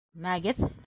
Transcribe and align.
Мәгеҙ! 0.27 0.63